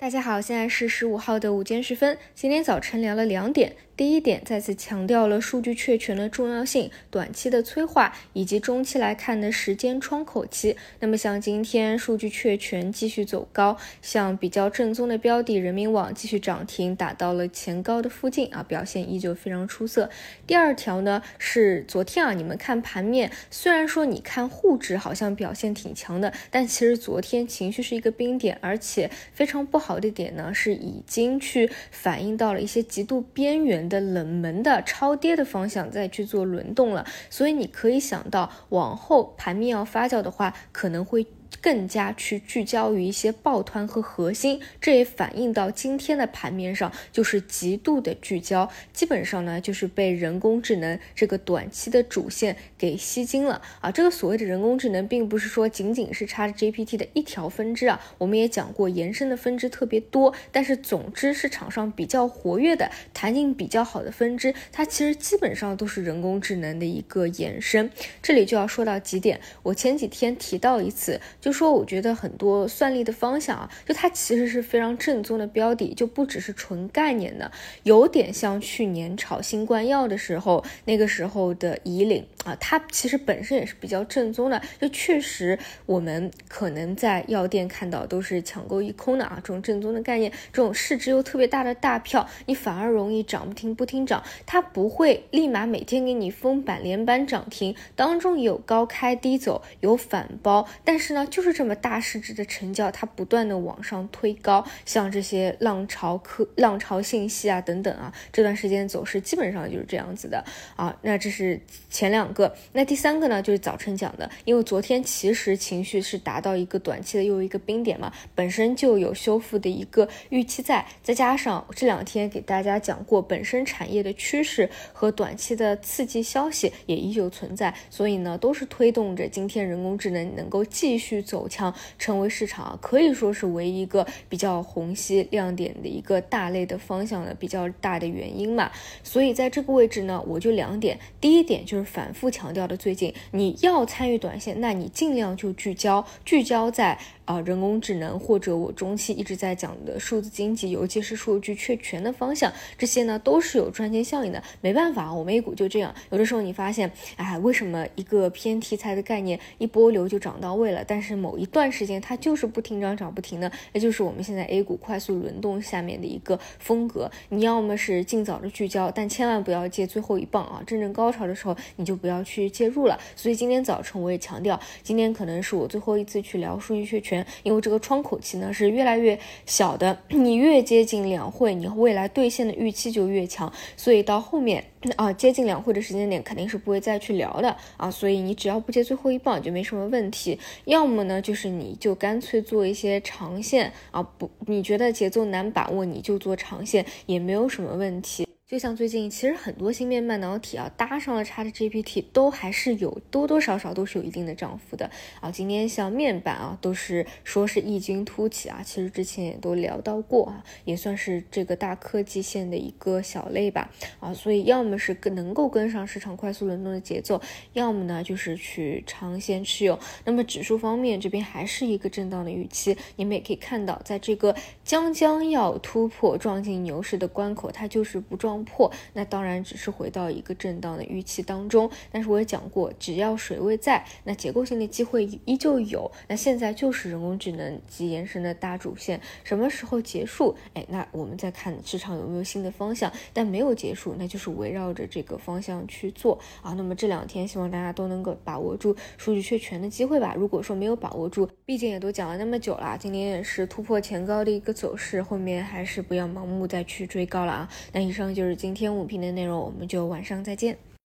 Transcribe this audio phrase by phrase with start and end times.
[0.00, 2.16] 大家好，现在是十五号的午间时分。
[2.32, 10.76] 今天早晨聊了两点，第一点再次强调了数据确权的重要性、短期的催化以及中期来看的时间窗口期。
[11.00, 20.08] 那么像今天数据确权继续走高，像比较正宗的标的人民网继续涨停，打到了前高的附近啊，表现依旧非常出色。
[20.46, 29.98] 第二条呢是昨天啊，你们看盘面，虽然说你看沪指好像表现挺强的，但其实昨天情绪是一个冰点，而且非常不好。
[29.98, 37.06] 的点呢，是已经去反映到了一些极度边缘的冷门的超跌的方向，再去做轮动了。
[37.30, 41.26] 所以你可以想到，往后盘面要发酵的话，可能会。
[41.60, 53.90] 更加去聚焦于一些抱团和核心，这也反映到今天的盘面上，就是极度的聚焦，基本上呢就是被人工智能这个短期的主线给吸金了啊。
[53.90, 67.90] 这个所谓的人工智能，并不是说仅仅是 ChatGPT 的一条分支啊，我们也讲过延伸的分支特别多，但是总之市场上比较活跃的、弹性比较好的分支，它其实基本上都是人工智能的一个延伸。
[68.22, 71.20] 这里就要说到几点，我前几天提到一次。
[71.48, 77.50] 就说我觉得很多算力的方向啊，就它其实是非常正宗的标的，就不只是纯概念的，
[77.84, 101.42] 有点像去年炒新冠药的时候，那个时候的以领啊，它其实本身也是比较正宗的，就确实我们可能在药店看到都是抢购一空的啊，这种正宗的概念，这种市值又特别大的大票，你反而容易涨不停不停涨，它不会立马每天给你封板连板涨停，当中有高开低走，有反包，但是呢就。
[101.42, 110.44] 是这么大市值的成交，它不断的往上推高，像这些浪潮科、浪潮信息啊等等啊，这段时间走势基本上就是这样子的
[110.76, 110.94] 啊。
[111.00, 131.08] 那这是前两个，那第三个呢，就是早晨讲的，因为昨天其实情绪是达到一个短期的又一个冰点嘛，本身就有修复的一个预期在，再加上这两天给大家讲过，本身产业的趋势和短期的刺激消息也依旧存在，所以呢，都是推动着今天人工智能能够继续。
[131.20, 138.70] 走强，成为市场可以说是唯一一个比较虹吸亮点的一个大类的方向的比较大的原因嘛。
[139.02, 146.98] 所以在这个位置呢，我就两点，第一点就是反复强调的，最近你要参与短线，那你尽量就聚焦，聚焦在。
[147.28, 154.42] 啊，人工智能或者我中期一直在讲的数字经济，尤其是数据确权的方向，这些呢都是有赚钱效应的。
[154.62, 163.50] 没办法，我们 A 股就这样，有的时候你发现，哎，为什么一个偏题材的概念一波流就涨到位了，但是某一段时间它就是不停涨，涨不停呢？
[163.74, 167.10] 也就是我们现在 A 股快速轮动下面的一个风格。
[167.28, 170.62] 你要么是尽早的聚焦，但千万不要借最后一棒啊！
[170.66, 172.98] 真正高潮的时候你就不要去介入了。
[173.14, 177.17] 所以今天早晨我也强调，今天可能是我最后一次去聊数据确权。
[177.42, 184.64] 因为这个窗口期呢是越来越小的，你越接近两会，你未来兑现的预期就越强，所以到后面
[184.96, 190.38] 啊接近两会的时间点肯定是不会再去聊的啊，所以你只要不接最后一棒就没什么问题。
[190.66, 198.27] 要么呢就是你就干脆做一些长线啊，不你觉得节奏难把握你就做长线也没有什么问题。
[198.48, 205.30] 就像最近，其实很多芯片半导体啊，搭上了 ChatGPT，都还是有多多少少都是有一定的涨幅的啊。
[205.30, 213.70] 今天像面板啊，都是说是异军突起啊，其实之前也都聊到过啊，也算是这个大科技线的一个小类吧
[214.00, 214.14] 啊。
[214.14, 217.20] 所以要么是跟能够跟上市场快速轮动的节奏，
[217.52, 219.78] 要么呢就是去长线持有。
[220.06, 224.34] 那么指数方面这边还是一个震荡的预期，你们也可以看到，在这个
[224.64, 228.37] 将将要突破撞进牛市的关口，它就是不撞。
[228.44, 235.90] 破那当然只是回到一个震荡的预期当中，但是我也讲过，只要水位在，那结构性的机会依旧有。
[236.06, 240.36] 那现在就是人工智能及延伸的大主线，什么时候结束？
[240.54, 242.92] 哎，那我们再看市场有没有新的方向。
[243.12, 246.52] 但没有结束，那就是围绕着这个方向去做啊。
[246.52, 250.14] 那么这两天希望大家都能够把握住数据确权的机会吧。
[250.16, 257.48] 如果说没有把握住，毕竟也都讲了那么久了，今天也是突破前高的一个走势，后面还是不要盲目再去追高了啊。
[257.72, 258.27] 那以上就是。
[258.34, 260.56] 今天五评的内容，我们就晚上再见。